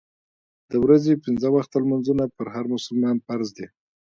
[0.71, 3.67] د ورځې پنځه وخته لمونځونه پر هر مسلمان فرض دي.